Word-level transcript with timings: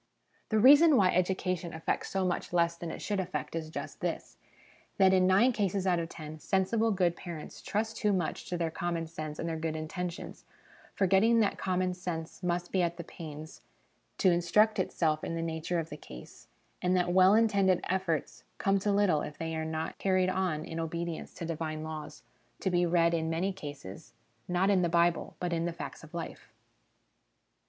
The 0.49 0.57
reason 0.57 0.97
why 0.97 1.11
education 1.11 1.73
effects 1.73 2.09
so 2.09 2.25
much 2.25 2.53
less 2.53 2.75
than 2.75 2.89
it 2.89 3.03
should 3.03 3.19
effect 3.19 3.55
is 3.55 3.69
just 3.69 3.99
this 4.01 4.39
that 4.97 5.13
in 5.13 5.27
nine 5.27 5.51
cases 5.51 5.85
out 5.85 5.99
often, 5.99 6.39
sensible 6.39 6.89
good 6.89 7.15
parents 7.15 7.61
trust 7.61 7.97
too 7.97 8.11
much 8.11 8.49
to 8.49 8.57
their 8.57 8.71
common 8.71 9.05
sense 9.05 9.37
and 9.37 9.47
their 9.47 9.59
good 9.59 9.75
intentions, 9.75 10.43
forgetting 10.95 11.39
that 11.41 11.59
common 11.59 11.93
sense 11.93 12.41
must 12.41 12.71
be 12.71 12.81
at 12.81 12.97
the 12.97 13.03
pains 13.03 13.61
to 14.17 14.31
instruct 14.31 14.79
itself 14.79 15.23
in 15.23 15.35
the 15.35 15.41
nature 15.43 15.77
of 15.77 15.91
the 15.91 15.97
case, 15.97 16.47
and 16.81 16.97
that 16.97 17.13
well 17.13 17.35
intended 17.35 17.79
efforts 17.83 18.43
come 18.57 18.79
to 18.79 18.91
little 18.91 19.21
if 19.21 19.37
they 19.37 19.55
are 19.55 19.65
not 19.65 19.99
carried 19.99 20.29
on 20.29 20.65
in 20.65 20.79
obedience 20.79 21.31
to 21.35 21.45
divine 21.45 21.83
laws, 21.83 22.23
to 22.59 22.71
be 22.71 22.87
read 22.87 23.13
in 23.13 23.29
many 23.29 23.53
cases, 23.53 24.13
not 24.47 24.71
in 24.71 24.81
the 24.81 24.89
Bible, 24.89 25.35
but 25.39 25.53
in 25.53 25.65
the 25.65 25.71
facts 25.71 26.03
of 26.03 26.15
life. 26.15 26.51